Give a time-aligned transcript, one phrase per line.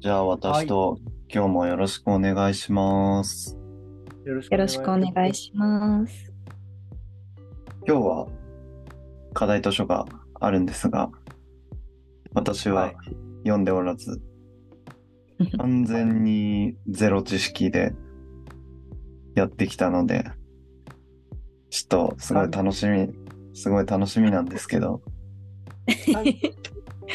[0.00, 3.58] じゃあ私と今日もよろしくお願いします。
[4.24, 6.32] よろしくお願いします。
[7.84, 8.28] 今日は
[9.34, 10.06] 課題図書が
[10.38, 11.10] あるんですが、
[12.32, 12.96] 私ははい。
[13.42, 14.22] 読んでおらず、
[15.58, 17.92] 完全にゼロ知識で
[19.34, 20.30] やってきたので、
[21.70, 23.08] ちょっとすごい楽しみ、
[23.52, 25.02] すごい楽しみなんですけど、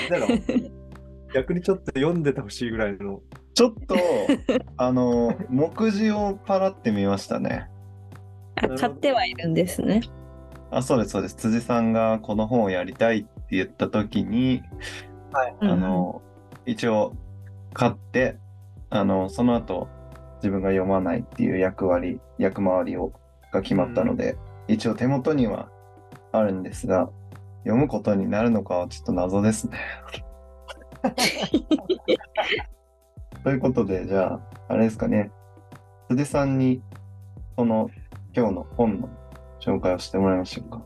[0.09, 0.27] ゼロ
[1.33, 3.21] 逆にちょっと読んでてほしいぐらいの。
[3.53, 3.95] ちょっと、
[4.77, 7.69] あの、目次をパラってみましたね。
[8.55, 10.01] あ買ってはいるんですね。
[10.71, 11.35] あ、そうです、そうです。
[11.35, 14.63] 辻さんがこの本をやりたいって言った時に、
[15.59, 16.21] あの、
[16.65, 17.13] 一応
[17.73, 18.37] 買って、
[18.89, 19.87] あの、その後、
[20.37, 23.13] 自分が読まないっていう役割、役回りを
[23.51, 24.35] が決まったので、
[24.67, 25.69] 一応手元には
[26.31, 27.09] あるんですが、
[27.63, 29.77] 読むことになるのかはちょっと謎ですね。
[33.43, 35.31] ということで、じゃあ、あれですかね。
[36.09, 36.81] 辻さんに、
[37.57, 37.89] その、
[38.35, 39.09] 今日の本の
[39.59, 40.83] 紹介をしてもらいましょうか。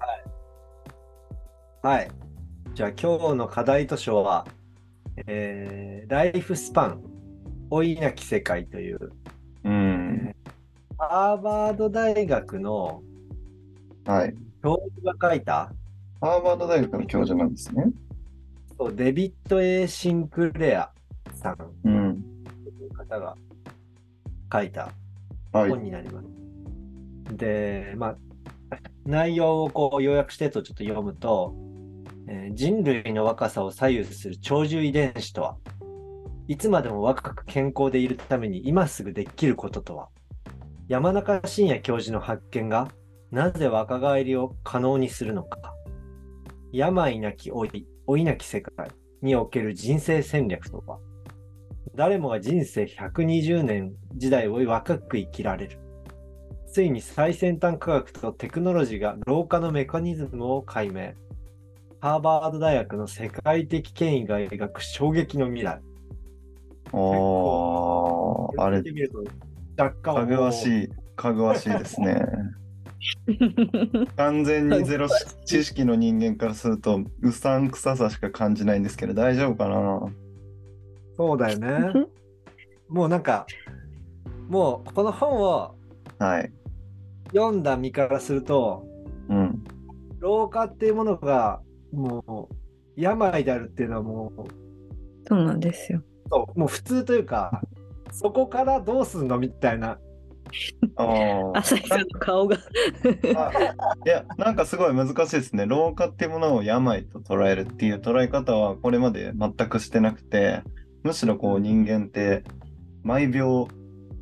[1.84, 2.10] はい。
[2.74, 4.46] じゃあ今日の課題図書は、
[5.28, 7.02] えーライフスパン、
[7.70, 9.12] 老いなき世界という、
[9.64, 10.36] うん。
[10.98, 13.02] ハーバード大学の
[14.06, 14.34] はい。
[14.64, 15.72] 教授が書いた、
[16.22, 17.86] ハーバード大学の教授なんですね。
[18.78, 20.92] そうデビッド・エー・シンクレア
[21.34, 22.24] さんとうん。
[22.82, 23.36] いう方が
[24.52, 24.92] 書いた
[25.52, 25.70] はい。
[25.70, 26.28] 本になります。
[27.36, 28.18] で、まあ、
[29.06, 31.56] 内容をこう要約してとちょっと読むと、
[32.28, 35.58] えー人類の若さを左右する長寿遺伝子とは
[36.48, 40.10] いつまでも若く健康でいるために今すぐできることとは
[40.88, 42.90] 山中伸也教授の発見が
[43.32, 45.74] なぜ若返りを可能にするのか
[46.72, 48.90] 病なき老い老いなき世界
[49.22, 51.00] における人生戦略とは
[51.96, 55.80] 誰もが人生120年時代を若く生きられる。
[56.72, 61.14] ついに最先端科学とテクノロジーが老化のメカニズムを解明。
[62.00, 65.82] ハーバード大学の世界的権威が描く衝撃の未来。
[66.94, 68.84] おー、あれ
[69.92, 72.22] かぐわしい、かぐわしいですね。
[74.16, 75.08] 完全にゼロ
[75.46, 80.02] 知識の人間からすると、うさんくささしか感じないんですけど、大丈夫かな？
[81.16, 82.08] そうだよね。
[82.90, 83.46] もうなんか、
[84.48, 85.76] もうこの本を
[86.20, 86.52] はい。
[87.34, 88.86] 読んだ身からすると、
[89.30, 89.64] うん。
[90.20, 92.56] 老化っていうものがもう
[92.96, 94.44] 病であるっていうのはもう
[95.28, 96.02] そうなんですよ。
[96.32, 97.62] そうもう普通というか、
[98.12, 100.00] そこからどうすんのみたいな。
[100.96, 102.58] あー 朝日さんの顔が。
[103.36, 103.52] あ
[104.06, 105.66] いや、なんかすごい難しいですね。
[105.66, 110.62] 老化っていうものを病と捉えるっていう捉え方はこれまで全くしてなくて、
[111.04, 112.44] むしろこう人間って
[113.04, 113.68] 毎秒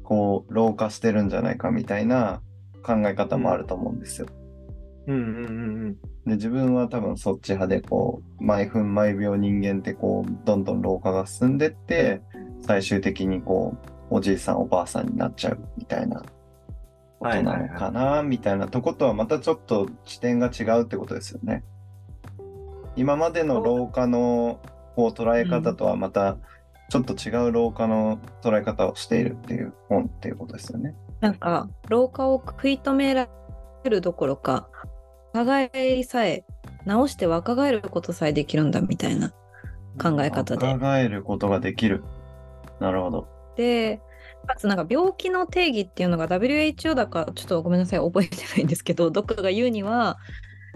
[0.04, 2.42] こう老化してるんじゃないかみたいな
[2.84, 4.28] 考え方もあると思うんですよ。
[5.08, 5.52] うんうんう
[5.90, 12.22] んで、自分は多分そっち派でこう、毎分毎秒人間ってこう、どんどん老化が進んでって、
[12.62, 16.22] 最終的にこう、おじいさんおばあさんになっちゃうみたいな
[17.20, 21.64] ことなのかな、みたいなとことはまたちょっと視点が違うってことですよね。
[22.96, 24.60] 今までの老化の
[24.96, 26.38] こう捉え方とはまた
[26.90, 30.96] ちょっと違う老化の捉え方をしているっていう本っていうことですよね。
[31.20, 33.28] なんか、老化を食い止めら
[33.84, 34.70] れるどころか、
[35.34, 36.46] 若返りさえ、
[36.86, 39.30] 直して若返ることさえできるんだみたいな
[40.00, 40.78] 考え方で。
[40.78, 42.04] 考えることができる。
[42.80, 43.28] なるほど。
[43.56, 44.02] で、
[44.46, 50.18] かつなんか病気の定義っていうのが WHO だかちょっとごめんなさい覚えてないんですけどどっかが言うには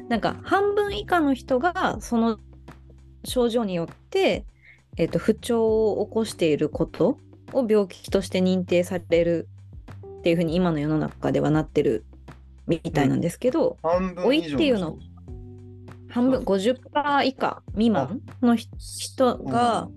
[0.08, 2.40] なんか半分以下の人がその
[3.26, 4.46] 症状によって、
[4.98, 7.20] えっと不調を起こしていること
[7.52, 9.48] を病気として認定される
[10.20, 12.06] っていうふうに今の世の中ではなってる
[12.66, 14.98] みたいなんですけど、半分老いっていうの
[16.10, 19.90] 半分50%以下未満のひ人が、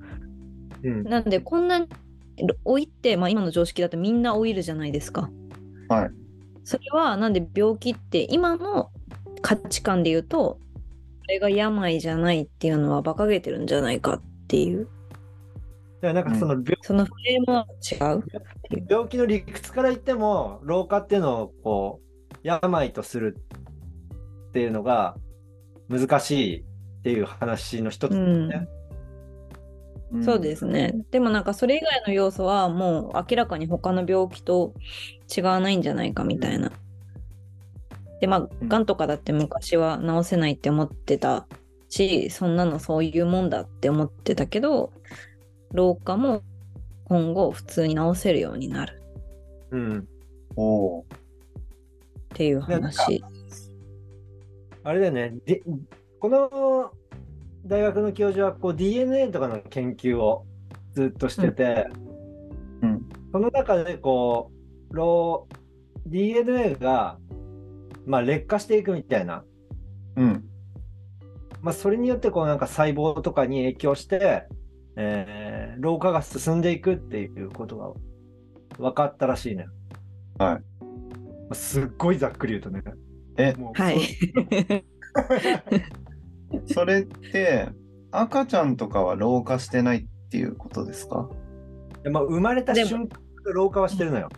[0.83, 1.05] うん。
[1.05, 1.89] なんでこんなに
[2.65, 5.31] 老いって、まあ、今の常識だとみんな老いるじゃないですか。
[5.89, 6.11] はい。
[6.65, 8.91] それはなんで病気って今の
[9.41, 10.59] 価値観で言うと
[11.23, 14.89] それが病じゃないっていうのは馬鹿げてるんじゃないかっていう
[16.03, 18.25] だからなんかその病,、そのフレームは違う。
[18.89, 22.01] 病気の理屈から言っても、老化っていうのをこ
[22.33, 23.39] う、病とする
[24.49, 25.17] っていうのが
[25.89, 26.65] 難しいっ
[27.03, 28.69] ていう話の一つですね。
[30.25, 30.95] そうですね。
[31.11, 34.75] でもなんかそれ以外の要素はもう明らかに他の病気と
[35.35, 36.71] 違わないんじゃないかみたいな。
[38.21, 41.47] でまあうんがんとかだって昔は治せないって思ってた
[41.89, 44.93] しそんなのそういうもんだって思ってたけど
[45.73, 46.43] 老化も
[47.05, 49.03] 今後普通に治せるようになる
[49.71, 50.09] うん。
[50.57, 51.01] おお。
[51.01, 51.05] っ
[52.35, 53.25] ていう話。
[54.85, 55.35] あれだよね。
[55.47, 55.63] で
[56.21, 56.93] この
[57.67, 60.45] 大学の教授はこう DNA とかの研究を
[60.95, 61.89] ずっとしてて、
[62.83, 63.09] うん。
[63.33, 64.51] その中でこ
[64.91, 65.57] う、ロー
[66.07, 67.19] DNA が、
[68.07, 69.45] まあ、劣化していくみたいな、
[70.17, 70.45] うん。
[71.61, 74.47] まあ、それによってこうなんか細胞とかに影響して、
[74.97, 77.93] えー老化が進んでいくっていうことが
[78.79, 79.67] 分かったらしいね。
[80.39, 80.61] はいま
[81.51, 81.55] あ。
[81.55, 82.83] すっごいざっくり言うとね。
[83.39, 83.55] え？
[83.55, 83.99] もうはい。
[86.67, 87.69] それって、
[88.11, 91.29] 赤ちゃんとかは老化してないっていうことですか？
[92.03, 93.17] でまあ、生まれた瞬間か
[93.47, 94.29] ら老化はしてるのよ。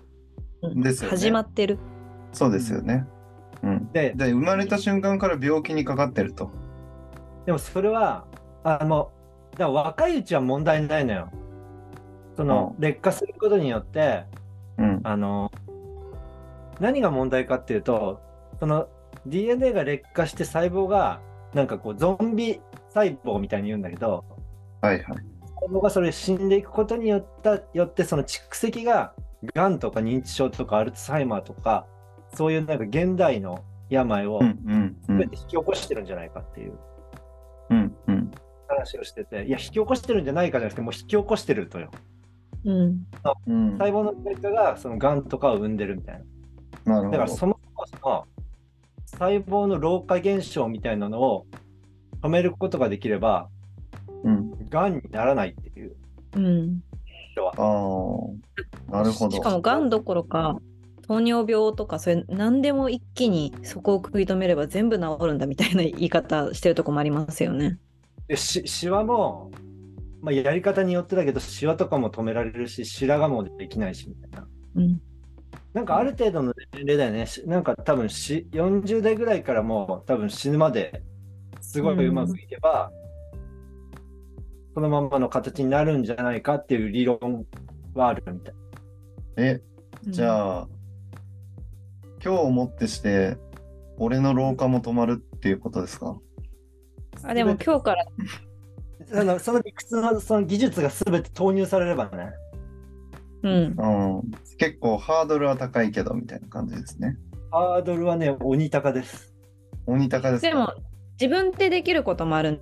[0.76, 1.78] ですよね始まってる。
[2.32, 3.06] そうですよね。
[3.62, 3.92] うん。
[3.92, 6.50] で、で、生まれた瞬間から病気にかかってると。
[7.46, 8.26] でもそれは、
[8.62, 9.12] あの、
[9.56, 11.30] だ若いうちは問題ないのよ。
[12.36, 14.24] その、劣化することによって、
[14.78, 15.00] うん。
[15.04, 15.50] あの、
[16.80, 18.20] 何が問題かっていうと、
[18.58, 18.88] その
[19.26, 21.20] DNA が劣化して細胞が、
[21.54, 22.60] なんかこう、ゾンビ
[22.92, 24.24] 細胞みたいに言うんだけど、
[24.80, 25.04] はいはい。
[25.60, 29.14] 細胞がそれ死んでいくことによったよって、その蓄積が、
[29.54, 31.86] がんとか認知症とかアルツハイマーとか、
[32.34, 36.78] そういうなんか現代の病を全て引き起こしてるんじゃないかっていう
[37.70, 38.30] うんうん。
[38.68, 41.90] 話をしてて、いや、引き起こしてるんじゃないかじゃなくて、もう引き起こしてるとよ。
[42.64, 43.06] うん。
[43.46, 43.72] うん。
[43.72, 46.22] 細胞の劣化がそのがんとかを生んでるみたい
[46.84, 46.94] な。
[46.94, 47.18] なるほど。
[47.18, 48.26] だからそもそもその
[49.18, 51.46] 細胞の老化現象みたいなのを
[52.22, 53.48] 止めることができれば、
[54.22, 54.68] うん。
[54.68, 55.96] がんにならないっていう
[56.36, 56.80] うん。
[57.32, 57.52] 人は。
[57.56, 59.36] ああ、なるほど。
[59.36, 60.58] しかも、がんどころか、
[61.06, 67.78] 糖尿病とか、それ何でも一気にそこを食い止めれば全部治るんだみたいな言い方してるとこもありますよね。
[68.26, 69.50] でしシワも、
[70.22, 74.48] まあ、やり方によってだけど、シワとかも止められるし、白髪もできないしみたいな。
[74.76, 75.00] うん。
[75.74, 77.26] なんかある程度の年齢だよね。
[77.26, 81.02] しなんか多分し40代ぐらいからもう多分死ぬまで
[81.60, 82.92] すごいうまくいけば、
[84.74, 87.44] このままの形になるんじゃないかっていう理論
[87.94, 88.54] はあるみたい。
[89.36, 89.60] え、
[90.04, 90.68] じゃあ、
[92.24, 93.36] 今日をもってして、
[93.98, 96.16] 俺の老化も止まるっていうことですか？
[97.24, 98.04] あでも今日から、
[99.20, 102.32] あのその理屈のその技術が全て投入されればね。
[103.44, 103.52] うん。
[103.52, 104.30] うん。
[104.58, 107.16] 結構ハードルは高いけど、みたいな感じですね。
[107.50, 109.32] ハードルはね、鬼高です。
[109.86, 110.48] 鬼高ですか？
[110.48, 110.72] でも、
[111.20, 112.60] 自分でできることもあるんで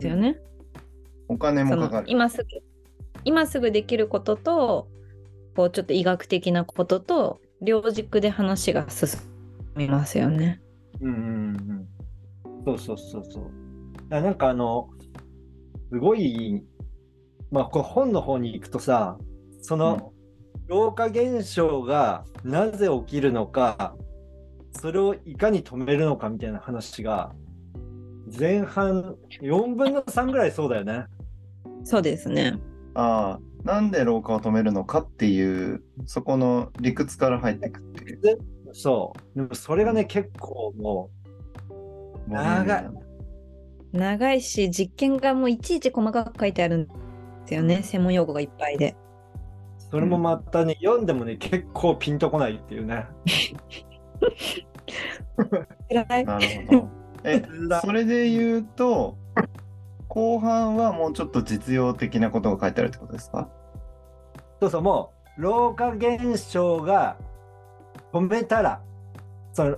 [0.00, 0.38] すよね。
[1.28, 2.06] お金もかかる。
[2.08, 2.48] 今すぐ、
[3.24, 4.88] 今すぐできることと、
[5.56, 9.18] こうちょっと医学的なことと、両軸で話が進
[9.76, 10.60] みますよね。
[11.00, 12.66] うんうんうん。
[12.66, 13.50] そうそうそうそう。
[14.08, 14.90] なんかあの、
[15.90, 16.62] すごい、
[17.50, 19.16] まあ、これ本の方に行くとさ、
[19.62, 20.12] その、
[20.68, 23.94] 老化現象がなぜ起きるのか、
[24.72, 27.32] それをいかに止めるのかみたいな話が、
[28.38, 31.04] 前半4分の3ぐらいそうだよね。
[31.84, 32.58] そうですね。
[32.94, 38.20] ああ、なんで老化を止めるのかっていう、そこの理屈から入ってくっていう。
[38.72, 39.38] そう。
[39.38, 41.10] でもそれがね、結構も
[42.28, 42.90] う、長い。
[43.92, 46.94] 長いし、実験がもういちいち細かく書いてあるんで
[47.46, 47.82] すよね。
[47.82, 48.96] 専門用語がいっぱいで。
[49.90, 53.06] それもまたね、読んでもね、結構ピンとこないっていうね。
[55.90, 56.88] なるほど。
[57.24, 57.42] え、
[57.82, 59.16] それで言うと、
[60.08, 63.48] 後半はもうちょっと実用的なことが書いてあるってことですか？
[64.60, 67.16] そうそう、もう、老化現象が
[68.12, 68.80] 止めたら、
[69.52, 69.76] その、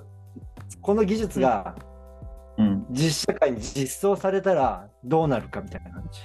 [0.80, 1.74] この技術が
[2.56, 2.86] うん。
[2.90, 6.20] 実社会に実装されたらどうなるかみたいな感じ。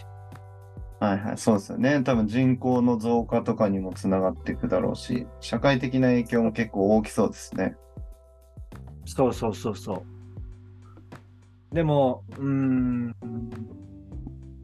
[1.03, 2.01] はいはい、そうですよね。
[2.01, 7.75] 多分人口の増加とかにもつながっていくだろうし、社会的な影響も結構大きそうですね。
[9.05, 10.05] そうそうそうそ
[11.71, 11.75] う。
[11.75, 13.15] でも、うーん、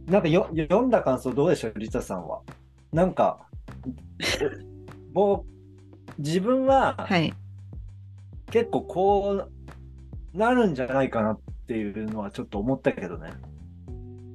[0.06, 2.40] なんかよ読んだ感想どうでしょう、リタさんは。
[2.94, 3.46] なんか、
[5.14, 5.44] も
[6.18, 7.34] う、自分ははい。
[8.50, 9.46] 結構こ
[10.34, 13.32] うなるんじゃないかなっていうのはちょっと思ったけどね。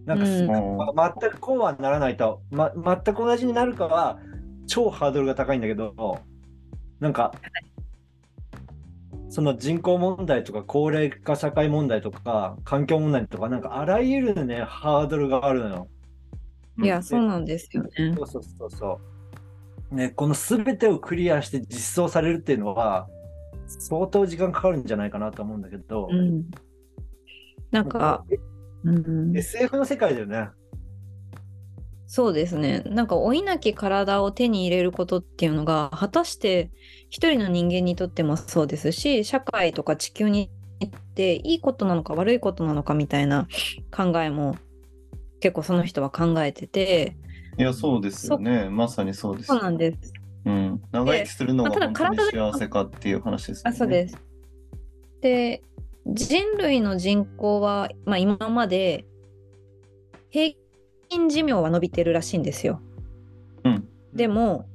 [0.05, 4.19] なんかす、うんまあ全くこうはならないと、ま、全く同じになるかは
[4.67, 6.21] 超ハードルが高いんだけど、
[7.01, 7.33] なんか、
[9.29, 15.89] その人口問題とか高齢化社会問題とか環境問題とかなんかあらゆるねハードルがあるのよ。
[16.83, 17.91] いや、そうなんですよね。
[18.17, 19.01] そうそうそうそ
[19.91, 19.95] う。
[19.95, 23.09] ね、この全てをクリアして実装されるっていうのは
[23.67, 26.45] 相当時間かかるんじゃないかなと思うんだけど、うん。
[27.71, 28.25] なんか、
[28.85, 30.49] うん、SF の世界だよね。
[32.07, 32.83] そうですね。
[32.87, 36.71] なんか老いなき体を手に入れることっていうのが果たして
[37.11, 40.51] 一人の人間にとってもそうですし社会とか地球に
[40.81, 43.49] とっていいことなのか悪いことなのかみたいな
[43.91, 44.57] 考えも
[45.41, 47.17] 結構その人は考えてて
[47.57, 48.69] いや、そうですよね。
[48.69, 49.47] まさにそうです。
[49.47, 50.13] そうなんです。
[50.45, 50.83] うん。
[50.91, 53.75] 長生きするのが本当に幸せかっていう話ですよね。
[53.75, 54.19] あそうです。
[55.21, 55.63] で
[56.07, 59.07] 人類の人口は、まあ、今まで
[60.31, 60.55] 平
[61.09, 62.81] 均寿命は伸びてるらしいんですよ。
[63.65, 63.89] うん。
[64.13, 64.67] でも、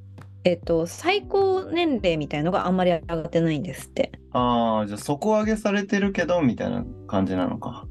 [0.43, 4.11] えっと、最高年齢みたいのがあんまり上がってないんですって。
[4.31, 7.85] ああ、じゃあ底上げされてるけど、みたいな感じなのか。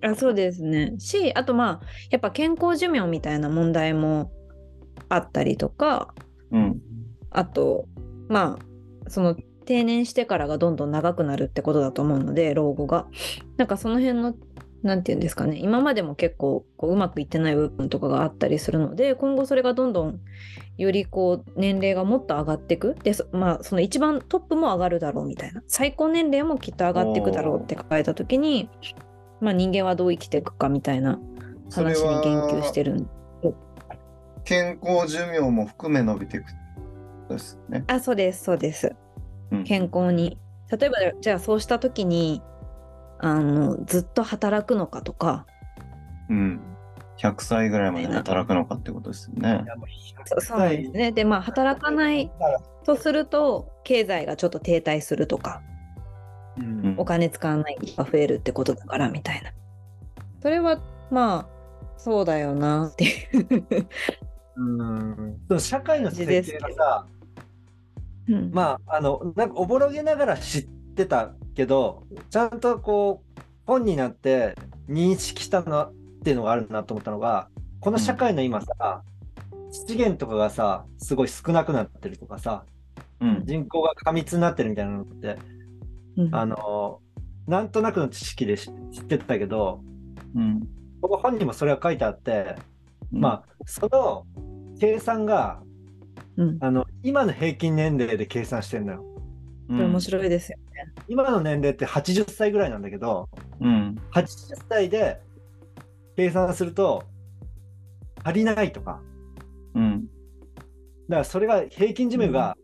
[0.00, 0.94] あそうですね。
[0.98, 4.30] し、あとまあ、やっぱ健康寿命みたいな問題も
[5.08, 6.14] あったりとか、
[6.52, 6.80] うん。
[7.30, 7.86] あと、
[8.28, 8.58] ま
[9.06, 9.36] あ、その
[9.68, 13.06] 定年してからがどんどん長くなるってことだと思うので、老後が。
[13.58, 14.34] なんかその辺の、
[14.82, 20.20] なんていうんですかね、今までも結構こううまくいってない部分とかがあったりするので、今後それがどんどん
[20.78, 22.96] よりこう年齢がもっと上がっていく。
[23.02, 25.62] で、そまあ、その一番トップも上がるだろうみたいな。
[25.66, 28.70] 最高年齢もきっと上がっていくだろうって書かれたときに、
[29.42, 31.20] まあ人間はどう生きていくかみたいな
[31.70, 33.10] 話に言及しはてるん
[34.44, 36.46] 健康寿命も含め伸びていく
[37.28, 37.84] ですね。
[37.86, 38.96] あ、そうです、そうです。
[39.50, 39.64] うん。
[39.64, 40.38] 健康に。
[40.70, 42.42] 例えば、じゃあそうした時に、
[43.18, 45.46] あの、ずっと働くのかとか、
[46.28, 46.60] うん。
[47.18, 49.64] 100歳ぐらいまで働くのかってことですよね
[50.24, 51.12] そそうなんですね。
[51.12, 52.30] で、まあ、働かない
[52.84, 55.62] とすると、経済がちょっと停滞するとか、
[56.58, 59.50] うんお金使わない人が増えるってことだから、みたいな。
[60.42, 61.58] それは、まあ、
[61.96, 63.08] そうだよなってい
[63.40, 63.86] う。
[64.56, 67.06] うん社会の設計がさ、
[68.28, 74.54] うんまあ、あの、なんかおぼろげながら知ってたけど、ちゃんとこう、本になって
[74.88, 75.92] 認識したのっ
[76.24, 77.48] ていうのがあるなと思ったのが、
[77.80, 79.02] この社会の今さ、
[79.70, 82.64] 資源とかがさ、すごい少なくなってるとかさ、
[83.20, 83.42] うん。
[83.44, 85.38] 人口が過密になってるみたいなのって、
[86.16, 87.00] うんあの、
[87.46, 89.80] なんとなくの知識で知知ってたけど、
[90.34, 90.60] うん。
[91.00, 92.56] ここ本にもそれは書いてあって、
[93.12, 94.26] うんまあ、その
[94.80, 95.62] 計算が、
[96.38, 99.04] うん、あの、今の平均年齢で計算してんのよ。
[99.68, 100.00] 面ん。
[100.00, 100.58] 白いですよ。
[101.08, 103.28] 今の年齢って80歳ぐらいなんだけど、
[103.60, 103.96] うん。
[104.12, 104.26] 80
[104.68, 105.20] 歳で
[106.16, 107.02] 計算すると
[108.22, 109.00] 足りないとか、
[109.74, 110.06] うん。
[111.08, 112.56] だからそれが平均寿命が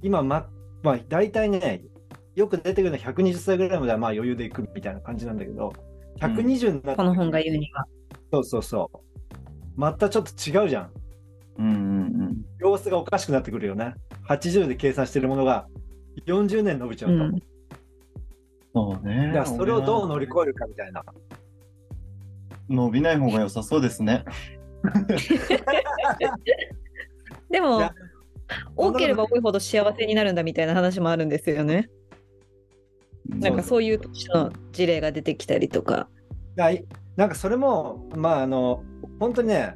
[0.00, 0.48] 今、ま、
[0.82, 1.84] まあ大体ね、
[2.34, 5.70] よく出てくるのは120歳ぐらいまではまあ余裕でいくみたいな感じなんだけど、
[6.18, 7.84] 120になって、この本が言うには。
[8.32, 8.98] そうそうそう。
[9.76, 11.01] またちょっと違うじゃん。
[11.58, 11.66] うん。
[11.66, 12.44] うん。
[12.58, 13.94] 様子がおかしくなってくるよね。
[14.28, 15.66] 80で計算してるものが
[16.26, 17.14] 40年伸びちゃうと。
[17.16, 17.42] うん
[18.74, 19.42] そうね。
[19.44, 21.04] それをどう乗り越えるかみたいな。
[22.70, 24.24] 伸びない方が良さそうですね。
[27.50, 27.90] でも
[28.74, 31.90] 多ければ多いほど幸せになるんだみたいな話もあるんですよね。
[33.28, 36.08] なんかそういう年の事例が出てきたりとか。
[37.16, 38.82] なんかそれも、まああの、
[39.20, 39.74] 本当にね、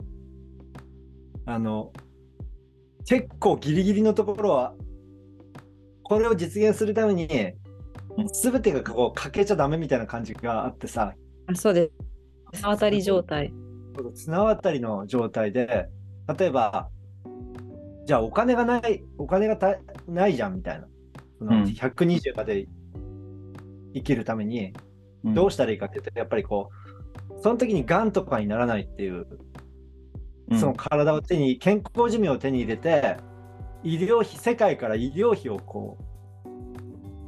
[1.47, 1.93] あの、
[3.07, 4.75] 結構ギリギリのところは、
[6.03, 7.29] これを実現するために、
[8.33, 11.15] すべてがこう欠けちゃダメみたいな感じがあってさ、
[11.47, 11.91] あそうで
[12.53, 12.59] す。
[12.59, 13.53] 綱渡り状態。
[14.15, 15.89] 綱渡りの状態で、
[16.37, 16.89] 例えば、
[18.07, 19.77] じゃあお金がない、お金がた
[20.09, 20.87] ないじゃんみたいな。
[21.39, 22.67] そのうん120まで
[23.95, 24.73] 生きるために、
[25.25, 26.71] うんどうしたらいいかっていうと、やっぱりこ
[27.37, 29.27] う、その時にがんとかにならないっていう、うん
[30.53, 33.17] その体を手に、健康寿命を手に入れて、
[33.83, 35.99] 医療費、世界から医療費をこ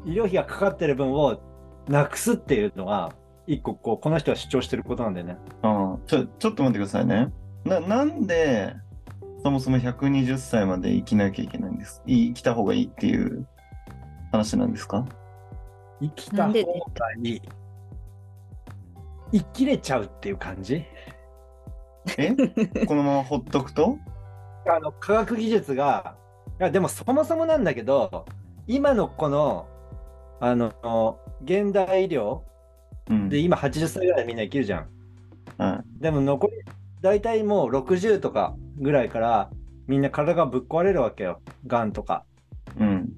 [0.06, 1.40] う、医療費がかかってる分を
[1.88, 3.12] なくすっていうのが、
[3.46, 5.38] 一個こう、この人は主張してることなんだよね。
[5.62, 7.32] ああちょ、ちょっと待ってくださいね。
[7.64, 8.74] な、なんで、
[9.42, 12.02] そもそも120歳まで生きなきゃいけないんです？
[12.06, 13.46] い生きた方がいいっていう
[14.32, 15.06] 話なんですか？
[16.00, 16.62] 生きた方がい
[17.22, 17.42] い。
[19.32, 20.84] 生きれちゃうっていう感じ？
[22.18, 22.34] え？
[22.86, 23.98] このままほっとくと？
[24.66, 26.16] あの科学技術が、
[26.60, 28.26] いやでもそもそもなんだけど、
[28.66, 29.66] 今のこの、
[30.40, 32.42] あの、現代医療
[33.10, 33.28] うん。
[33.28, 34.88] で今80歳ぐらいでみんな生きるじゃん。
[35.58, 36.52] はでも残り、
[37.00, 39.50] 大体もう60とかぐらいから
[39.86, 41.40] みんな体がぶっ壊れるわけよ。
[41.66, 42.24] がんとか。
[42.78, 42.82] い。
[42.82, 43.08] うん。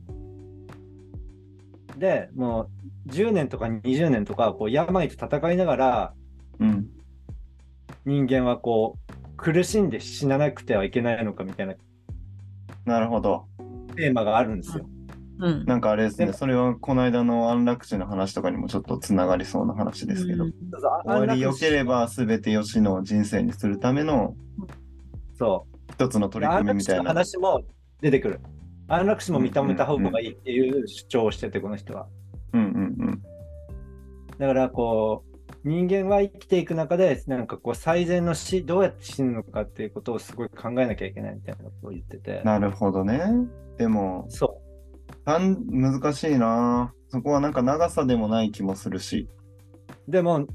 [1.99, 2.69] で、も
[3.07, 6.15] う10年とか20年とかこう病と戦いながら
[6.61, 6.87] うん。
[8.05, 11.75] 人間はこう苦しんで死ななくてはいけないのかみたいな
[12.85, 13.47] なるほど。
[13.97, 14.87] テーマがあるんですよ。
[15.39, 15.65] うん。
[15.65, 20.55] なんかあれですね、それはこの間の安楽死の話とかにもちょっとつながりそうな話ですけど、うん
[21.05, 24.35] 終わり良ければ全て良しの人生にするための
[25.39, 25.93] そう。
[25.93, 27.05] 一つの取り組みみたいな。
[27.05, 27.63] 話も
[28.01, 28.41] 出てくる。
[28.89, 32.07] 安楽死も認めた方がいいっていう主張をしてて、この人は。
[32.53, 33.23] うんうんうん。
[34.39, 35.30] だからこう、
[35.65, 42.43] 人間は生きていく中で、なんかこう、最善の死、どうやって死ぬのかっていうことをすごい考えなきゃいけないみたいなことを言ってて。
[42.45, 43.21] なるほどね。
[43.77, 44.61] でも、そ
[45.25, 46.95] たん難しいな。
[47.09, 49.29] そこはなんか長さでもない気もするし。
[50.09, 50.11] う。
[50.11, 50.47] でも、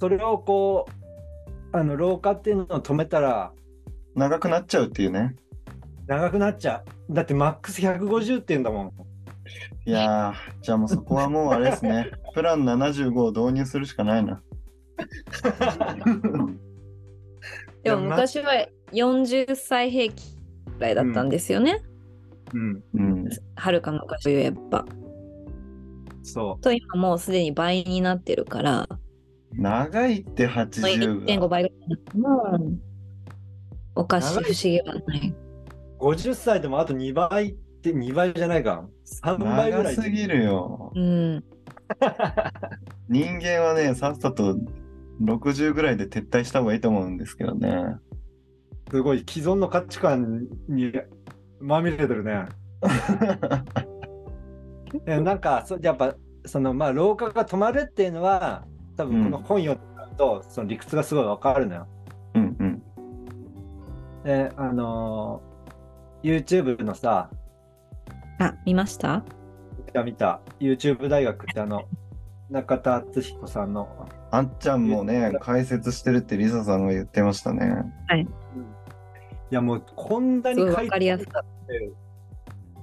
[0.00, 3.52] それをこう、あの、老化っていうのを止めたら、
[4.14, 5.36] 長くなっちゃうっていうね。
[6.06, 7.14] 長くなっちゃう。
[7.14, 8.92] だってマックス150って言うんだもん。
[9.86, 12.10] いやー、じゃあもうそこはもうあれですね。
[12.34, 14.42] プラン75を導入するしかないな。
[17.82, 20.26] でも昔は40歳平均
[20.76, 21.82] ぐらいだったんですよね。
[22.52, 22.82] うん。
[22.94, 23.28] うん。
[23.56, 24.84] はるか昔といえば。
[26.22, 28.86] そと今もうすでに倍になってるから、
[29.52, 31.48] 長いって80 1.5が。
[31.48, 32.78] 倍ぐらいになっても
[33.94, 35.34] おかしい不思議はない。
[36.00, 36.04] う。
[36.04, 37.56] 50歳でもあと2倍
[37.90, 38.84] って2倍じゃないか。
[39.22, 39.96] 3倍ぐらい。
[39.96, 40.92] 長すぎるよ。
[40.94, 41.44] うん。
[43.08, 44.56] 人間はね、さっさと
[45.22, 47.96] 60ぐらいで撤退した方がいいと思うんですけどね。
[48.90, 50.92] すごい既存の価値観に
[51.60, 52.46] まみれてるね。
[55.06, 56.14] えなんかそやっぱ
[56.46, 58.64] そのまあ老化が止まるっていうのは
[58.96, 61.86] 多分この本読んだと、その理屈がすごいわかるのよ。
[62.34, 62.82] うんうん。
[64.24, 65.48] であのー
[66.22, 67.30] YouTube のさ
[68.38, 69.24] あ、見ました？
[69.86, 70.40] 見た見た。
[70.60, 71.84] YouTube 大学ってあの
[72.50, 73.88] 中田敦彦さんの。
[74.30, 77.84] あっちゃんもね、解説してるってリサさんが言ってましたね。
[78.14, 78.26] い。
[79.50, 81.92] やもうこんなにすごいわ書いかりやすてあって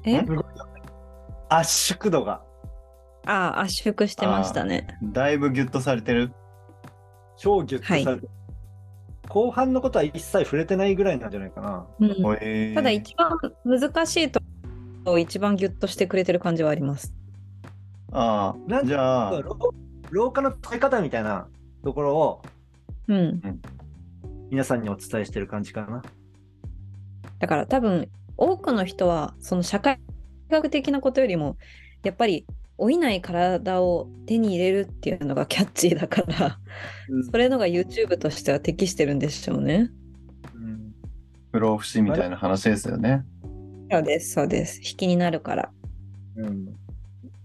[0.05, 0.25] え？
[1.49, 2.41] 圧縮度が。
[3.27, 4.87] ああ、圧縮してましたね。
[5.03, 6.31] だいぶギュッとされてる。
[7.37, 8.27] 超ギュッとされて、
[9.29, 11.87] 後半のことは一切触れてないぐらいなんじゃないかな。
[11.99, 12.75] うん。
[12.75, 13.31] ただ一番
[13.63, 14.39] 難しいと
[15.05, 17.13] を一番ギュッとしてくれてる感じはあります。
[18.11, 19.73] ああ、なんじゃあ、老
[20.11, 21.47] 老化の解き方みたいな
[21.83, 22.41] ところを
[23.07, 23.41] うん。
[24.49, 26.01] 皆さんにお伝えしてる感じかな。
[27.39, 29.99] だから多分多くの人はその社会
[30.49, 31.57] 学的なことよりも
[32.03, 32.45] やっぱり
[32.77, 36.59] 老いない体を手に入れるっていうのがキャッチーだから
[37.31, 39.91] それのが YouTube としては適してるんでしょうね。
[40.55, 40.93] うん
[41.51, 43.23] 不老不死みたいな話ですよね。
[43.95, 44.77] そうですそうです。
[44.79, 45.71] 引きになるから。
[46.35, 46.75] うん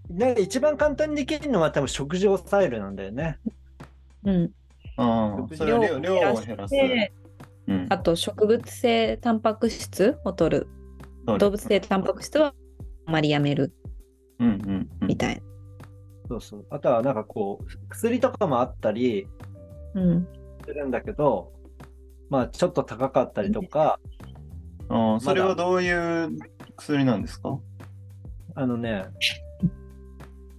[0.09, 3.39] で一番簡単にできるのは多分食事を抑えるなんだよね。
[4.25, 4.51] うん。
[4.97, 6.71] ああ、それは量量を減らす。
[6.71, 7.13] で
[7.67, 10.67] うんあと植物性タンパク質を取る。
[11.39, 12.53] 動物性タンパク質は
[13.05, 13.71] あまりやめる
[14.39, 15.41] うんうんうんみたいな。
[16.27, 16.65] そうそう。
[16.69, 19.27] あとはなんかこう、薬とかもあったり
[19.93, 20.27] うん。
[20.65, 21.53] するんだけど、
[22.29, 23.97] まあちょっと高かったりとか、
[24.93, 25.91] ああ、それはどうい
[26.25, 26.37] う
[26.75, 27.57] 薬なんですか？
[28.55, 29.05] あのね、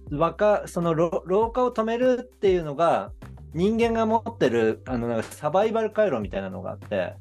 [0.09, 3.11] 若その老老化を止めるっていうのが、
[3.53, 7.13] 人間が持ってるあのなんかサバイバル回路みたいなのがあって、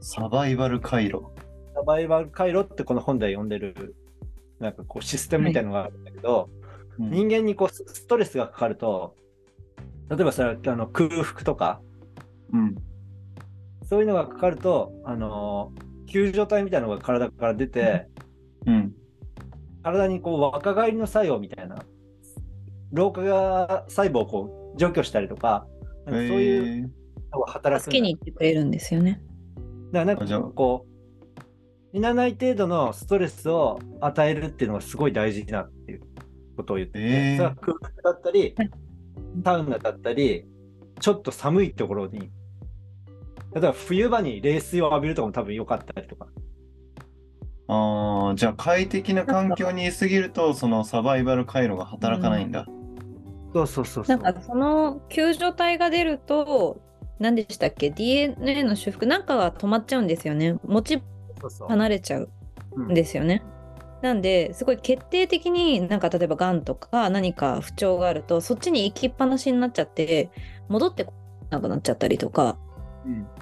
[0.00, 1.24] サバイバル回路。
[1.74, 3.94] サバイバル回路ってこの本で読んでる、
[4.58, 6.48] なんかこうシステムみたいなのがあるんだけど、
[6.98, 7.10] うん。
[7.10, 9.14] 人間にこうスストレスがかかると、
[10.08, 11.80] 例えばそれあの空腹とか、
[12.54, 12.74] うん。
[13.84, 15.72] そういうのがかかると、あの
[16.08, 18.08] 救助体みたいなのが体から出て、
[18.66, 18.92] うん。
[19.82, 21.76] 体にこう若返りの作用みたいな、
[22.92, 25.66] 老化が細胞をこう除去したりとか、
[26.06, 26.92] なんかそういう
[27.32, 29.20] のが働くんだ助けに行ってくれるんですよね。
[29.92, 36.00] だからなんじゃあかこう、死なない程度のストレスを与えるっていうのがすごい大事だっていう
[36.56, 38.70] ことを言ってて、へーそれは空腹だったりはい、
[39.44, 40.44] サウナだったり、
[41.00, 42.30] ちょっと寒いところに、
[43.60, 46.28] 例えば冬場に冷水を浴びるとかも多分良かったりとか。
[47.66, 52.66] ああ、じゃあ快適な環境にいすぎると、そのサバイバル回路が働かないんだ。
[53.52, 54.16] そうそうそうそう。
[54.16, 56.80] んなかその救助隊が出ると
[57.18, 60.56] 何でしたっけ？DNA の修復なんかが止まっちゃうんですよね。
[60.64, 61.02] 持ち
[61.40, 61.68] そうそう。
[61.68, 62.30] 離れちゃう
[62.72, 63.42] うんんですよね。
[64.00, 70.30] なんですごい決定的になんか例えばがんとか何か不調があるとそっちに行きっぱなしになっちゃって
[70.68, 71.12] 戻ってこ
[71.50, 72.56] なくなっちゃったりとか。
[72.62, 72.67] うん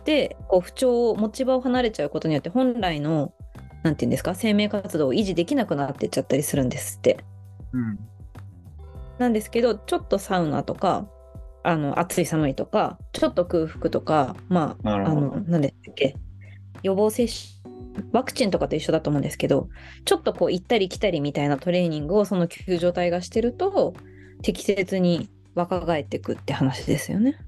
[0.04, 3.32] でこう不調を持ち場を離れちゃうことによって本来の
[3.82, 7.18] なんていうんですか生命活動を維持できなくなってっちゃったりするんですって。
[7.72, 7.98] うん
[9.18, 11.08] なんですけどちょっとサウナとか
[11.62, 16.14] あの暑い寒いとかちょっと空腹とかまああの何でしたっけ
[16.82, 17.56] 予防接種
[18.12, 19.68] ワクチンとかと一緒だと思うんですけど
[20.04, 23.94] ちょっとこう行ったり来たりみたいなトレーニングをその救助隊がしてると
[24.42, 27.38] 適切に若返っていくって話ですよね。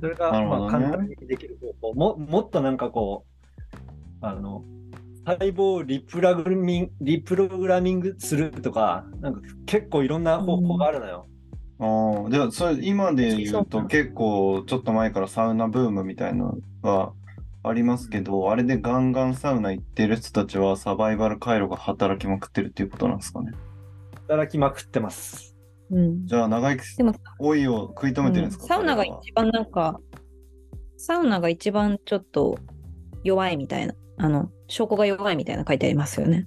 [0.00, 3.74] それが、まあ簡単にできる方法も、もっとなんかこう、
[4.20, 4.64] あの、
[5.26, 11.26] 細胞をリプラグミンリプログラミングするとか、なんか結構いろんな方法があるのよ。
[11.78, 17.12] ああ、じゃあ、それ今で言うと結構ちょっと前からサウナブームみたいなのが
[17.62, 23.52] ありますけど、あれでガンガンサウナ行ってる人たちはサバイバル回路が働きまくってるっていうことなんですかね。
[24.28, 25.53] 働きまくってます。
[25.90, 30.00] うんじゃあ、長生きでも老いを食い止めてるんですか、サウナが一番なんか、
[30.96, 32.58] サウナが一番ちょっと
[33.22, 36.46] 弱いみたいな、あの、証拠が弱いみたいな書いてありますよね。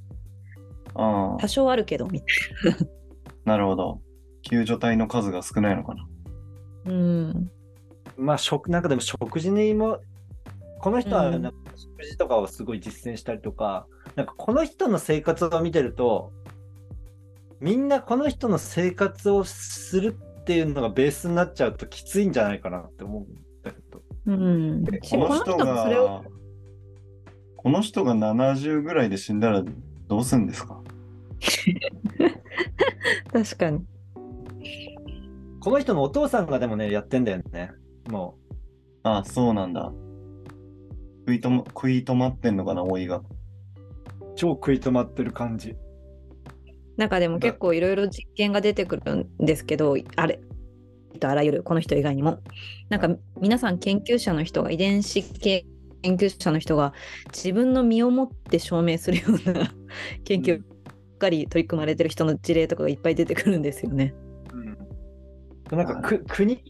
[0.96, 2.28] ああ多、少あるけど、みたい
[3.46, 4.02] なるほど。
[4.42, 6.08] 救助隊の数が少ないのかな。
[6.86, 6.92] な。
[6.92, 7.52] うん。
[8.18, 10.00] まあ、食、なんかでも食事にも、
[10.80, 16.32] この人はうんなんか食事とかをすごい実践したりとか、なんかこの人の生活を見てると、
[17.60, 24.02] みんなこの人の生活をするっていうのがベースになっちゃうときついんじゃないかなって思うんだけど。
[24.28, 24.86] うん。
[24.86, 26.22] この人が、
[27.56, 29.64] この人が70ぐらいで死んだら
[30.08, 30.82] どうするんですか？
[33.34, 33.86] 確かに。
[35.60, 37.72] この人のお父さんがでもね、やってんだよね。
[38.10, 38.38] も
[39.04, 39.92] ああ、そうなんだ。
[41.26, 43.18] 食いとも、食い止まってんのかな、老いが。
[43.18, 43.24] う、
[44.36, 45.76] 超食い止まってる感じ。
[46.98, 50.40] なんかでも結構いろいろ実験が出てくるんですけど、あれ、
[51.22, 52.40] あらゆるこの人以外にも。
[52.90, 55.66] なんか皆さん研究者の人が、遺伝子系
[56.02, 56.94] 研究者の人が
[57.34, 59.72] 自分の身をもって証明するような
[60.24, 64.14] 研究ばっかり取り組まれてる人の事例とかがいっぱい出てくるんですよね。
[64.54, 66.62] うん、なんかく国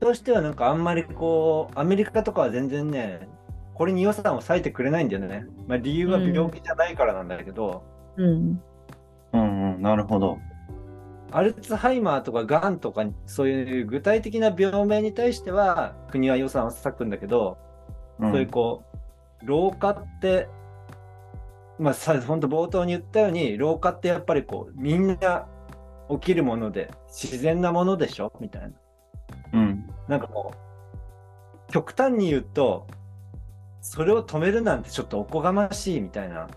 [0.00, 3.28] としてはなんかあんまりこうアメリカとかは全然ね
[3.74, 7.82] これに予算を割いてくれないんだよね、まあ、理由は病気じゃないからなんだけど、
[8.16, 8.62] うん。
[9.32, 10.38] うんうん、なるほど。
[11.32, 17.56] アルツハイマーとかがんとかそういう具体的な病名に対しては国は予算を割くんだけど、
[18.18, 18.82] うんそういうこ
[19.42, 20.48] う老化って
[21.78, 25.46] まあさ本当冒頭に言ったように老化ってやっぱりこうみんな
[26.10, 28.32] 起きるもので自然なものでしょ？
[28.40, 28.68] みたいな。
[29.52, 29.86] うん。
[30.08, 30.52] なんかも
[31.68, 32.88] う、極端に言うと、
[33.80, 36.48] それを止めるなんてちょっとおこがましいみたいなうん。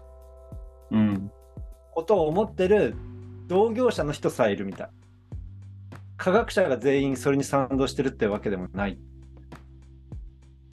[2.03, 2.95] ことを思ってる
[3.47, 4.89] 同業者の人さえいるみたい。
[6.17, 8.99] 科学者が全員それに賛同してるってわけでもない。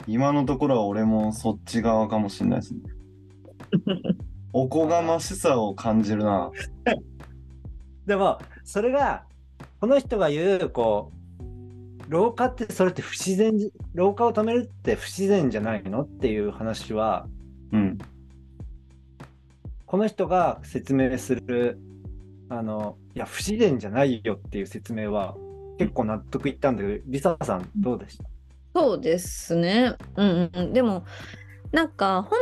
[0.07, 2.81] 今のところは俺もそっち側かもしれないですね。
[4.51, 6.51] おこがましさを感じるな。
[8.05, 9.23] でも、それが、
[9.79, 16.01] この人が言う、こう、老化ってそれって不自然じ、老化を止めるって不自然じゃないの？
[16.01, 17.25] っていう話は、
[17.71, 17.97] うん。
[19.91, 21.77] この人が説明する、
[22.47, 25.35] あの、いや、不自然じゃないよっていう説明は、
[25.79, 28.23] 結構納得いったんだけど、リサさん、どうでした？
[28.73, 29.97] そうですね。
[30.15, 30.71] うんうん。
[30.71, 31.03] でも、
[31.73, 32.39] なんか本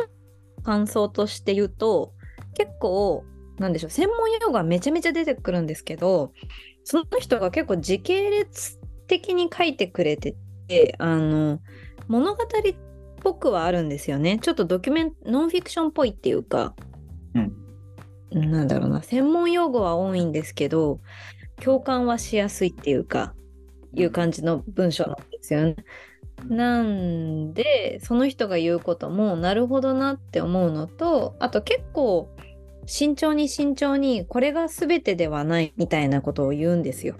[0.61, 2.13] 感想として言うと、
[2.53, 3.25] 結構、
[3.57, 6.33] なんでしょう、専門用語がめちゃめちゃ出てくるんですけど、
[6.83, 10.35] その人が結構時系列的に書いてくれて
[10.67, 11.59] て、あの、
[12.07, 12.45] 物語っ
[13.23, 14.37] ぽくはあるんですよね。
[14.39, 16.75] ちょっとドキュメントノンフィクションっぽいっていうか、
[17.35, 18.49] うん。
[18.51, 20.99] なんだろうな、専門用語は多いんですけど、
[21.61, 23.33] 共感はしやすいっていうか、
[23.93, 25.75] いう感じの文章なんですよね。
[26.47, 32.29] なんで、その人が言うことも、なるほどなって思うのと、あと結構、
[32.85, 37.15] 慎重に慎重に、これが全てではないみたいなことを言うんですよ。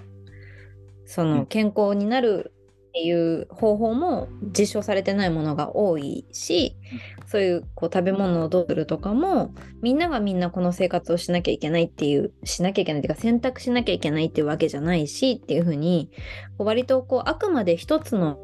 [1.05, 2.53] そうんの、健康になる
[2.99, 6.75] っていう方法も実証されてないものが多いし、
[7.27, 16.09] そういうこう食べ物をどうするとかも、みんながみんなこの生活をしなきゃいけないっていう、しなきゃいけないっていうか選択しなきゃいけないっていうわけじゃないしっていうふうに、
[16.57, 18.37] こう割とこうあくまで一つの、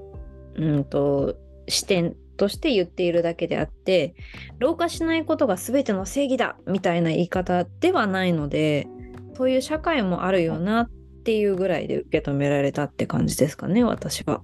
[0.56, 1.36] うんと、
[1.68, 4.16] 視点として言っているだけであって、
[4.60, 8.88] 老化しないことが全ての正義だみたいな言い方ではないので、
[9.36, 14.42] そういう社会もあるよなっていうぐらいで受け止められたって感じですかね、私は。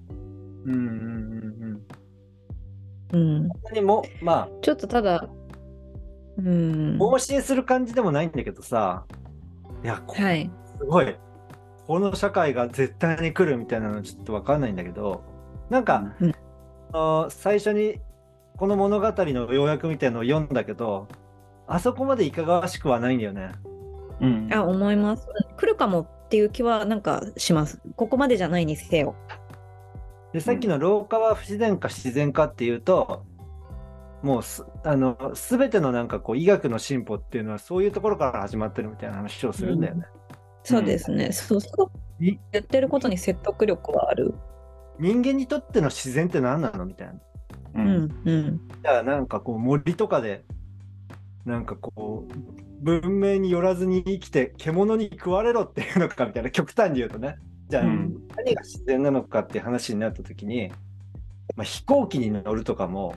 [0.65, 1.81] うんうんうん
[3.13, 3.37] うん。
[3.37, 3.49] うん。
[3.49, 5.29] 本当にも、まちょっとただ、
[6.37, 6.97] うんあ、。
[6.97, 9.05] 盲信する感じでもないんだけどさ、
[9.83, 10.49] いや、こはい。
[10.79, 11.15] すごい、
[11.87, 15.23] この社会が絶対に来るみたいなのちょっとわかんないんだけど、
[15.69, 16.35] なんか、うん
[16.93, 18.01] あの最初に
[18.57, 21.07] この物語の要約みたいのを読んだけど、
[21.67, 23.51] あそこまでいかがわしくはないんだよね。
[24.19, 24.53] うん。
[24.53, 25.27] あ、思います。
[25.57, 27.81] 来るかもっていう気はなんかします。
[27.97, 29.15] ここまでじゃないにせよ。
[30.31, 33.25] で、さっきの老化は不自然か自然かっていうと、
[34.23, 40.05] もうす、あの、すべてのなんかこう医学の進歩っていうのはそういうところから始まってるみたいな話をするんだよね。
[40.63, 41.33] そうですね。
[41.33, 41.91] そうそ
[42.21, 42.23] う。
[42.23, 44.33] い言ってることに説得力はある。
[44.99, 47.13] 人間にとっての自然って何なのみたいな。
[47.13, 47.19] う。
[47.75, 50.45] うんんうんじゃあなんかこう森とかで
[51.43, 57.37] なんかこう文明によらずに生きて獣に食われろっていうのかみたいな極端に言うとね。
[57.69, 58.27] じゃあ、うん。
[58.35, 60.69] 何が自然なのかっていう話になった時に、
[61.55, 63.15] まあ、飛行機に乗るとかも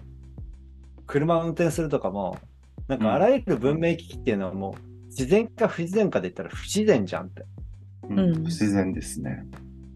[1.06, 2.38] 車を運転するとかも
[2.88, 7.44] なんかあらゆる文明機器っていうのはもう自然か不自然かで言ったら不自然じゃんって。
[8.10, 8.18] うん。
[8.18, 8.34] うん。
[8.34, 9.46] 不自然ですね。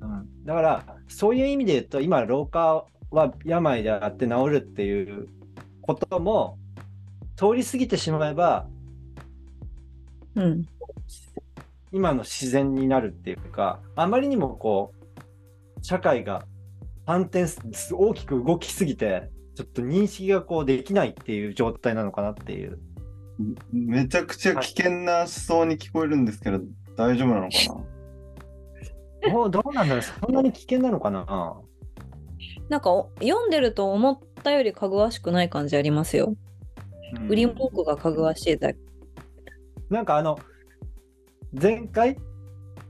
[0.01, 5.29] うん、だからそういう意味で言うと今老化は病であって治るっていう
[5.83, 6.59] ことも
[7.37, 8.67] 通り過ぎてしまえば
[10.39, 10.67] うん。
[11.93, 16.45] 今の自然になるっていうかあまりにもこう社会が
[17.07, 17.61] 反転す
[17.93, 22.79] 大きく動きすぎてちょっと認識がこうできないっていう状態なのかなっていう。
[23.73, 26.61] めちゃくちゃ危険な思想に聞こえるんですけど、
[26.97, 30.03] 大丈夫なのかもうどうなんだろう？
[30.03, 31.25] そんなに危険なのかな？
[32.69, 36.35] なんかお読んでると思ったよりかぐわしくない感じありますよ。
[37.17, 37.29] うん。
[37.29, 38.79] 売り文句がかぐわしいだけ。
[39.91, 40.39] なんかあの
[41.53, 42.17] 前回？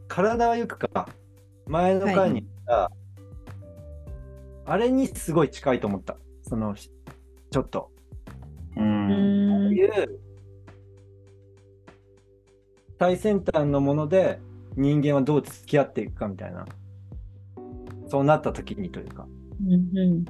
[0.09, 1.09] 体はゆくか？
[1.67, 2.91] 前の回に言った、
[4.67, 6.17] あれにすごい近いと思った。
[6.43, 7.91] そのちょっと。
[8.75, 8.85] なう。
[8.85, 10.21] うんんいう
[12.99, 14.41] 最先端のもので
[14.77, 16.67] 人間はどう付き合っていくかみたいな。
[18.09, 19.27] そうなった時にというか。
[19.63, 20.25] うんうん。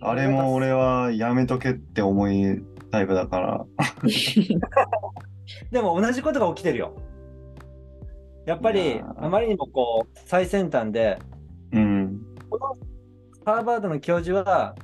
[0.00, 3.64] あれも俺はやめとけって思いタイプだから。
[5.70, 6.96] でも同じことが起きてるよ
[8.46, 11.18] やっぱいりあまりにもこう最先端で
[11.72, 12.20] うん。
[12.50, 12.74] この
[13.44, 14.74] ハーバードの教授は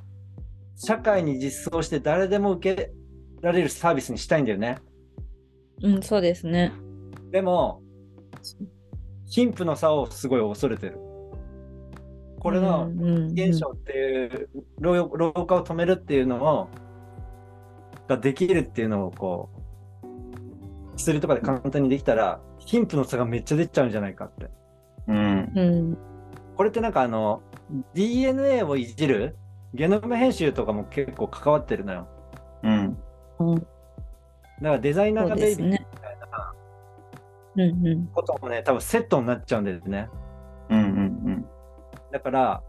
[0.76, 2.92] 社会に実装して誰でも受け
[3.40, 4.78] られるサービスにしたいんだよね。
[5.82, 6.72] うん、そうですね。
[7.30, 7.82] でも
[9.26, 10.98] 貧富の差をすごい恐れてる。
[12.38, 12.90] これの
[13.32, 14.48] 現象っていう
[14.78, 16.68] 老老化を止めるっていうのを
[18.06, 19.53] ができるっていうのをこう
[20.96, 24.50] 薬とかで簡単にできたら貧富の差がめっちゃ出ちゃうんじゃないかって。
[25.08, 25.52] うん。
[25.54, 25.98] うん
[26.56, 27.42] これってなんかあの
[27.94, 29.36] DNA をいじる
[29.74, 32.08] ゲノム編集とかも結構関わってるのよ。
[32.62, 32.98] うん。
[33.40, 33.66] うん、だか
[34.60, 35.78] らデザイナーそうベイビーみ。
[35.78, 36.18] たい
[37.72, 40.08] なこともね、多分セットになっちゃうんだよね。
[40.70, 40.78] うん。
[40.78, 41.44] うん。
[42.12, 42.62] だから、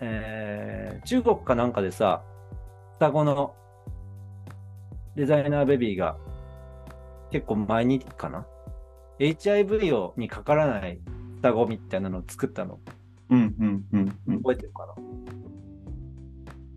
[0.00, 2.22] えー中国かなんかでさ、
[2.94, 3.54] 双子の
[5.16, 6.16] デザイナーベビーが
[7.30, 8.46] 結構前にかな
[9.18, 11.00] ?HIV をにかからない
[11.36, 12.78] 双子みたいなのを作ったの
[13.30, 13.54] うん。
[13.58, 13.84] うん。
[13.92, 14.18] うん。
[14.26, 14.36] うん。
[14.38, 14.94] 覚えてるかな？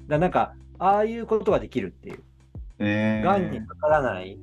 [0.07, 2.19] だなんか、ああいうことができるっていう。
[2.79, 4.39] えがんにー、かからない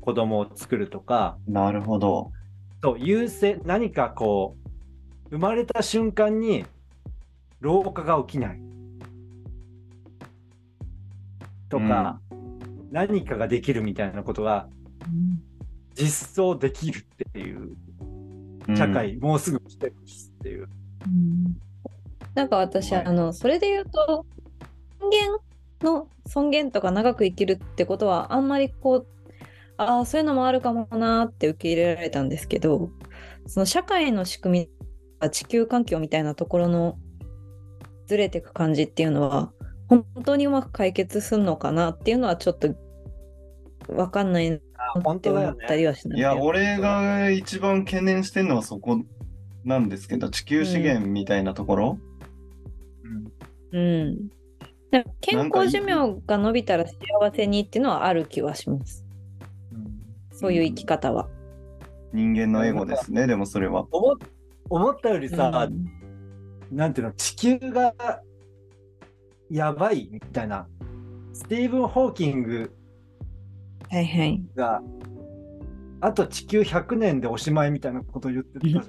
[0.00, 2.32] 子供を作るとか、なるほど。
[2.82, 4.56] そう優勢何かこ
[5.30, 6.66] う生まれた瞬間に
[7.60, 8.60] 老化が起きない
[11.68, 12.20] とか、
[12.90, 14.68] 何かができるみたいなことが
[15.94, 17.76] 実装できるっていう
[18.68, 18.88] うん社。
[18.88, 20.68] 会、もうすぐ来てるっていう。
[21.06, 21.56] うん
[22.34, 24.24] なんか私、はいあのそれで言うと
[25.00, 25.10] 人
[25.82, 29.06] 間の尊厳とか長く生きるってことはあんまりこう
[29.76, 32.90] ああそういうのもあるかもなーって受け入れられたんですけど
[33.46, 34.70] その社会の仕組
[35.22, 36.96] み地球環境みたいなところの
[38.06, 39.52] ずれていく感じっていうのは
[39.88, 42.74] 本当にうまく解決するのかなっていうのはちょっと
[43.88, 44.60] わかんない
[45.00, 45.52] 本当だよね。
[45.52, 49.02] 思ったりはしないいや、俺が一番懸念してるのはそこ
[49.64, 51.98] なんですけど、地球資源みたいなところ？
[53.72, 54.28] うん。
[54.90, 56.94] でも健康寿命が伸びたら幸
[57.34, 59.04] せにっていうのはある気はします。
[60.32, 61.28] そういう生き方は。
[62.12, 63.86] 人間のエゴですね、でもそれは。
[63.90, 64.16] 思
[64.68, 65.86] 思ったよりさ、うん
[66.70, 67.94] なんていうの地球が
[69.50, 70.66] やばいみたいな
[71.34, 72.74] スティーブン・ホーキング
[73.92, 74.42] はいはい。
[74.56, 74.82] が
[76.00, 78.84] あと地球100年でおしまいみたいなことを言ってたじゃん。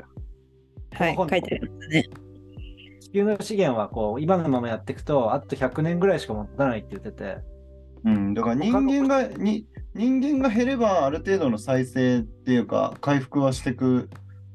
[0.93, 2.09] はい、本書いてありますね。
[3.01, 7.37] 地球の資源はこう今のままやっていくとあと100年ぐらいしか持たないって言ってて
[8.05, 14.09] うん、だから人間が、に人間が減ればある程度の再生っていうか、回復はしていく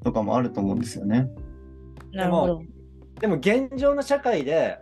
[0.05, 1.31] とかもあると思うんですよね。
[2.13, 2.63] なるほど。
[3.21, 4.79] でも現状の社会で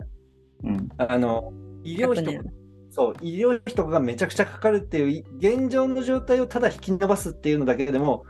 [0.64, 0.88] うん。
[0.98, 1.52] あの
[1.84, 2.55] 医療費と100か年
[2.96, 8.24] そう医療費とかがめちゃくちゃかかるっていうい現状の状態をただ引き伸ばすっていうのだけでも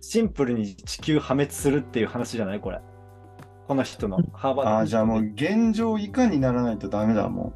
[0.00, 2.60] シンプルに地球破滅するっていう話じゃない？
[2.60, 2.80] これ
[3.68, 7.52] この人のハーバードのああ、じゃあもう現状以下にならないとダメだ、も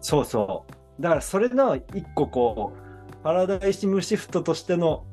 [0.00, 0.66] そうそ
[0.98, 1.02] う。
[1.02, 5.06] だからそれの一個こう、パラダイシムシフトとしての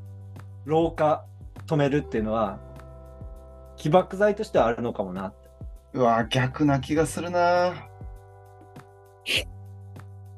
[0.66, 1.26] 老化
[1.68, 2.60] 止めるっていうのは、
[3.78, 5.50] 起爆剤としてはあるのかもなって。
[5.94, 7.74] うわ、逆な気がするな。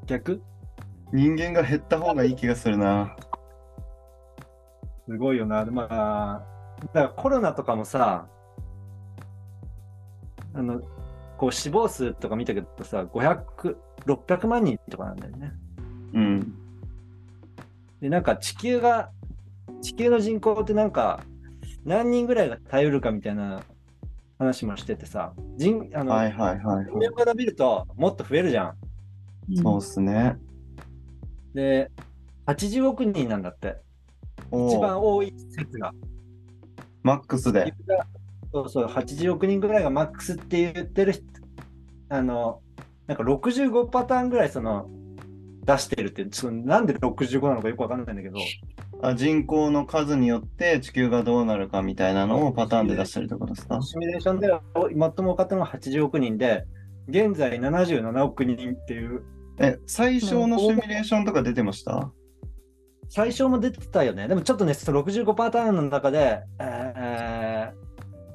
[0.09, 0.41] 逆？
[1.13, 3.15] 人間が減った方がいい気がするな。
[5.07, 5.63] すごいよな。
[5.65, 8.27] まあ、だからコロナとかもさ、
[10.53, 10.81] あの、
[11.37, 15.51] こう死亡数とか見たけどさ、500、600万人とかなんだよね。
[16.13, 16.53] うん。
[18.01, 19.11] で、なんか地球が、
[19.81, 21.21] 地球の人口ってなんか、
[21.85, 23.61] 何人ぐらいが耐えうるかみたいな
[24.39, 28.73] 話もしててさ、人、あの、はいはいはい、寿命が伸びるともっと増えるじゃん。
[29.55, 30.37] そうっすね。
[31.53, 31.91] で、
[32.45, 33.77] 80億人なんだって。
[34.51, 35.93] 一番多い説が。
[37.03, 37.73] マックスで。
[38.51, 41.23] そうそう、80億人ぐらいがマックスって言ってる人、
[42.09, 42.61] あの、
[43.07, 44.89] なんか65パターンぐらいその、
[45.65, 48.39] 出してるって、ちょっとなんで65なのかよくわかんないんだけど、
[49.01, 53.79] あ人口の数によって地球がどうなるかみたいなのをパターンで出してるってことですか？
[53.81, 56.65] シミュレーションでは最も多かったのが80億人で、
[57.07, 59.21] 現在77億人っていう、
[59.59, 62.11] え、最小のシミュレーションとか出てました？
[63.09, 64.27] 最初も出てたよね。
[64.27, 67.71] でもちょっとね、その65パターンの中で、え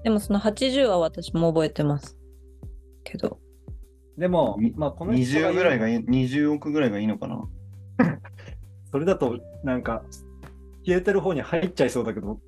[0.02, 2.18] でもその80は私も覚えてます。
[3.04, 3.38] けど。
[4.18, 7.42] ーでもみ、まあこの人が20言うぐらいがいい、20億ぐらいがいいのかな？
[8.90, 10.04] それだと、なんか、
[10.84, 12.38] 消えてる方に入っちゃいそうだけど、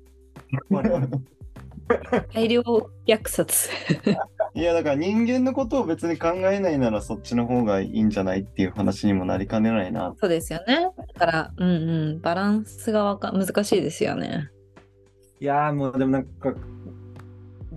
[0.69, 1.07] 我 々
[2.33, 2.61] 大量
[3.05, 3.69] 虐殺。
[4.53, 10.15] いや、だから人間のことを別に考えないならそっちの方がいいんじゃないっていう話にもなりかねないな。
[10.19, 10.89] そうですよね。
[11.13, 11.73] だから、うんう
[12.17, 14.49] ん、バランスがわか難しいですよね。
[15.39, 16.55] いやーもうでもなんか、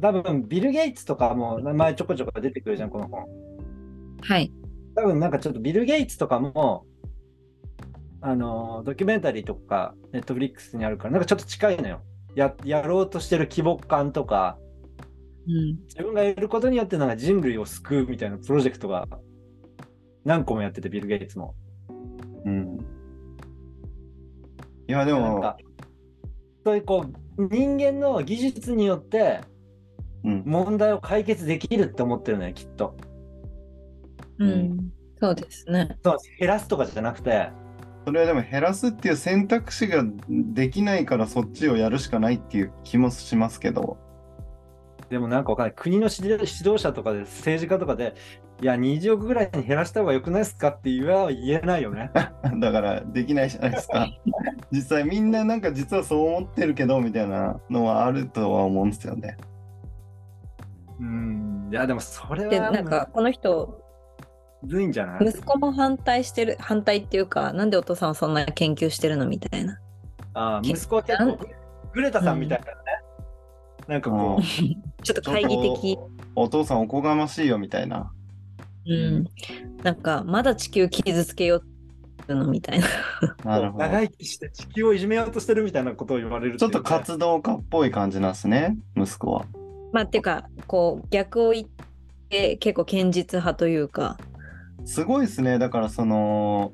[0.01, 3.27] 多分ビル・ゲイツとかも名前ちょこちょこ出てくるじゃん、この本。
[4.23, 4.51] はい。
[4.95, 6.87] 多分なんかちょっとビル・ゲイツとかも、
[8.23, 12.01] あのードキュメンタリーとか、ネットフリックスにあるから、なんかちょっと近いのよ。
[12.35, 14.59] ややろうとしてる規模感とか、
[15.47, 15.79] うん。
[15.89, 19.07] 自分がやることによってなんか人類を救うみたいなプロジェクトが
[20.25, 21.55] 何個もやってて、ビル・ゲイツも。
[22.45, 22.79] うん。
[24.89, 25.57] いや、でも、なんか、
[26.65, 27.07] そういうこ
[27.39, 29.41] う、人間の技術によって
[30.25, 30.43] うん。
[30.45, 32.97] 問題を解決できるって思ってるのよ、きっと。
[34.39, 34.93] うん。
[35.21, 35.99] そうですね。
[36.03, 37.51] そう減らすとかじゃなくて、
[38.07, 43.99] それはでも減らすっていう選択肢ができないからそっちをやるしかないっていう気もしますけど。
[45.11, 45.75] でもなんかわかんない。
[45.75, 48.15] 国の指導者とかで、政治家とかで、
[48.63, 52.11] いや、20億ぐらいに減らした方が良くないですかって言わ言えないよね。
[52.61, 54.07] だからできないじゃないですか。
[54.71, 59.37] 実際みんななんか実はそう思ってるけどみたいなのはあるとは思うんですよね。
[61.01, 61.69] うん。
[61.73, 63.80] いや、でもそれは、で、なんか、この人、
[64.63, 65.27] むずいんじゃない？
[65.29, 69.79] 息子も反対してる、反対っていうか、なんでお父さんはそんな研究してるのみたいな。
[70.35, 71.39] あー息子は結構、
[71.93, 72.73] グレタさんみたいなね。
[73.89, 74.43] なんかこう、
[75.03, 75.99] ちょっと懐疑的。
[76.37, 78.13] お父さんおこがましいよみたいな。
[78.87, 79.27] うん。
[79.83, 81.63] なんか、まだ地球傷つけよう
[82.23, 82.87] ってのみたいな。
[83.45, 83.85] なるほど。
[83.85, 89.45] 長生きして地球をいじめようとしてるみたいなことを言われるちょっとか活動家っぽい感じなんですね、息子は。
[89.93, 91.69] まあ、っていうか、こう、逆を言っ
[92.29, 94.17] て、結構堅実派というか、
[94.85, 95.59] すごいですね。
[95.59, 96.73] だからその、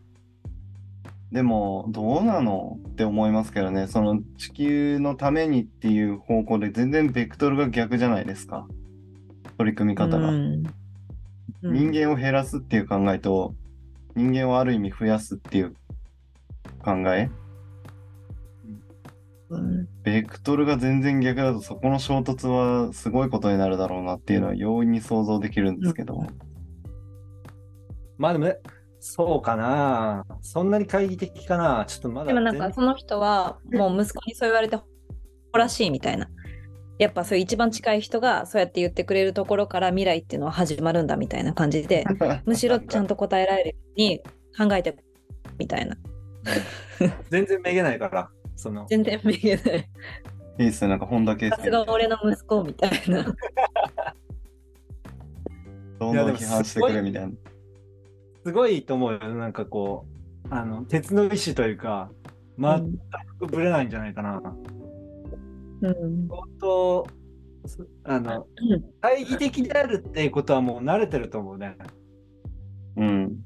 [1.33, 2.79] でもどうなの？
[2.88, 3.88] って思いますけどね。
[3.88, 8.66] その地球のためにっていう方向で全然ベクトルが逆じゃないですか。
[9.59, 10.29] 取り組み方が。
[10.29, 10.62] うん
[11.62, 13.55] 人間を減らすっていう考えと、
[14.14, 15.75] 人間をある意味増やすっていう
[16.85, 17.29] 考え。
[19.49, 26.27] うんベクトルが全然逆だとそこの衝突はすごいことになるだろうなっていうのは容易に想像できるんですけど。
[28.19, 28.59] まあでもね、
[29.01, 30.25] そうかな。
[30.41, 31.85] そんなに懐疑的かな。
[31.87, 34.85] ちょっとまだでもなんかその人はもう息子にそう言われてほ
[35.55, 36.29] らしいみたいな。
[36.99, 42.05] やっぱそういう一番近い人がそうやって言ってくれるところから未来っていうのは始まるんだみたいな感じで、
[42.47, 44.21] むしろちゃんと答えられるように
[44.57, 44.97] 考えて
[45.59, 45.97] みたいな。
[47.29, 48.31] 全然めげないから。
[48.57, 49.89] その全然めげない。
[50.59, 53.25] いいっすね、なんか本田圭さすが俺の息子みたいな。
[56.01, 57.33] どんどん批判してくれみたいな。
[58.47, 59.18] すごいと思うよ。
[59.34, 60.07] なんかこ
[60.44, 62.12] う、あの、鉄の意志というか、
[62.57, 62.97] 全
[63.40, 64.40] くぶれないんじゃないかな。
[65.82, 67.07] うん相当、
[67.66, 68.47] すあの、
[69.03, 71.76] 懐疑的であるっていうことはもう慣れてると思うね。
[72.97, 73.36] うん。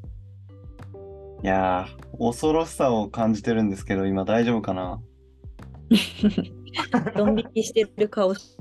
[1.43, 5.01] いやー、恐ろしさを感じてるんですけど、今大丈夫かな？
[7.17, 8.55] ドン引きしてる顔し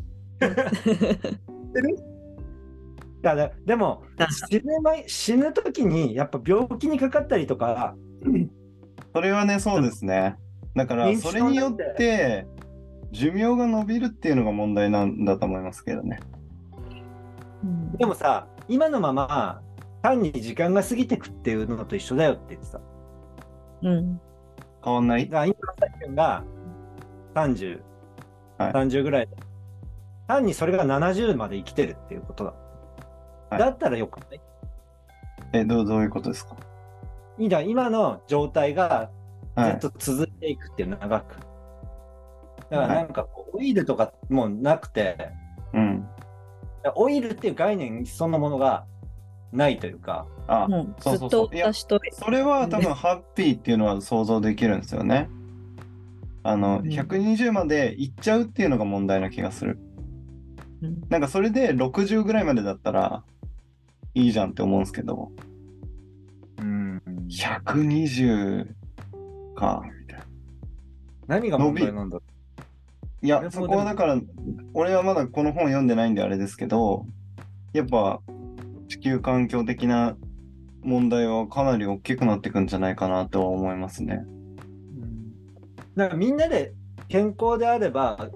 [3.22, 4.04] いやででも
[4.50, 7.96] 死ぬ前死ぬ時にやっぱ病気にかかったりとか、
[9.14, 10.38] それはね、そうですね。
[10.76, 12.48] だから、それによって、
[13.12, 16.20] 寿命が伸びるっていうのが問題なんだと思いますけどね。
[17.64, 19.62] うんでもさ、今のまま
[20.02, 22.80] 単に時間が過ぎてくっていうのと一緒だよって言ってた。
[23.82, 24.22] うん。
[24.84, 25.26] 変わんない？
[25.26, 26.44] だから今のさき君が
[27.36, 27.82] 30、
[28.58, 29.36] はい30ぐらいで、
[30.28, 32.54] 単にそれが70まで生きてるっていうことだ。
[33.50, 34.42] はいだったらよくない？
[35.54, 36.56] え、どうどういうことですか？
[37.38, 39.10] いいじゃん、今の状態が
[39.56, 39.80] はい。
[39.80, 41.36] ずっと続いていくっていう長く。
[42.70, 45.32] だからなんかこう、オイルとかもうなくて、
[45.74, 46.08] うん。
[46.96, 48.86] オイルっていう概念そのものが
[49.52, 52.00] ないというか、あ、もうそうずっとそうそういや私と。
[52.12, 55.30] それは多分ハッピーっていうのは想像できるんですよね。
[56.44, 59.80] あの、うん120まで行っちゃうっていうのが問題な気がする。
[60.84, 63.24] うんなんかそれで60ぐらいまでだったら
[64.14, 65.32] いいじゃんって思うんですけど、
[66.60, 68.68] うん、120
[69.56, 70.26] か、みたいな。
[71.28, 72.24] 何が問題なんだろ
[73.22, 74.20] いや、そこはだから、
[74.74, 77.06] 俺はまだこの本読んでないんであれですけど、
[77.74, 78.22] やっぱ
[78.88, 80.16] 地球環境的な
[80.82, 84.24] 問題はかなり大きくなっていくんじゃないかなとは思いますね。
[85.96, 86.00] う。
[86.00, 86.74] だからみんなで
[87.10, 88.30] 健康であれば、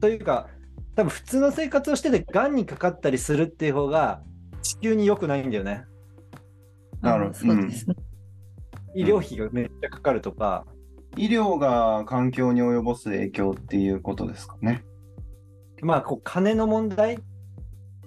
[0.00, 0.48] というか、
[0.94, 4.22] 多分普通の生活をしてて、がんにかかったりするっていう方が
[4.64, 5.84] 地球に良くないんだよね。
[7.02, 7.94] なるあそうですね。
[8.94, 10.64] 医療費がめっちゃかかるとか、
[11.16, 14.82] 医療が環境に及ぼす影響っていうことですかね。
[15.82, 17.18] まあこう金の問題、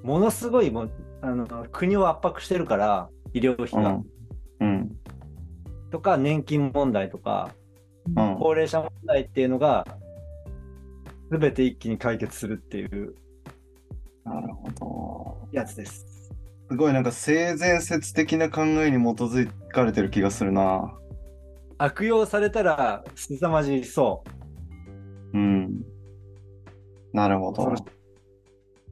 [0.04, 0.92] ものすごいもう
[1.22, 4.02] あの国を圧迫してるから、医療費が、
[4.60, 4.68] うん。
[4.68, 4.92] うん。
[5.92, 7.52] とか年金問題とか、
[8.08, 8.38] うん。
[8.40, 9.86] 高齢者問題っていうのが、
[11.32, 13.14] すべて一気に解決するっていう
[14.28, 15.48] なるほど。
[15.52, 16.17] やつです。
[16.70, 20.94] すごいなんか性善説的な考えに基づかれてる気がするな。
[21.78, 24.24] 悪用されたら凄まじそ
[25.34, 25.82] うん。
[27.14, 27.74] なるほど。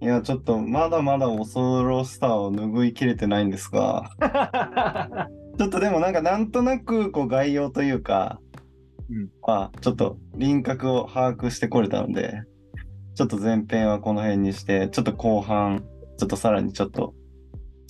[0.02, 4.10] いや、ちょっとまだまだ恐ろしさを拭いきれてないんですが、
[5.54, 5.58] う。
[5.58, 8.40] ちょっとでもなんかなんとなくこう概要というか、
[9.10, 12.42] うんまあちょっと輪郭を把握してこれたので、
[13.16, 15.84] ちょっと前編はこの辺にして、ちょっと後半、
[16.18, 17.14] ちょっとさらにちょっと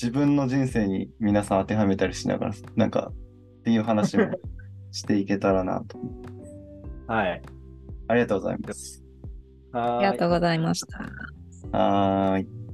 [0.01, 3.11] 自分の人生に皆さん当てはめたりしながら、なんか
[3.59, 4.25] っていう話も
[4.91, 5.97] していけたらなと。
[7.07, 7.41] はい。
[8.07, 9.03] ありがとうございます。
[9.71, 11.77] あありがとうございました。
[11.77, 12.64] はーい。